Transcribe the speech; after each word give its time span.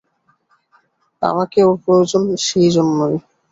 আমাকে 1.21 1.59
ওর 1.67 1.75
প্রয়োজন 1.83 2.21
সেইজন্যেই। 2.45 3.15